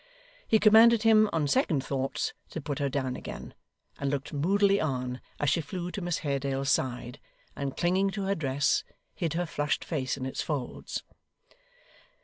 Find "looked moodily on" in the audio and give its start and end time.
4.09-5.21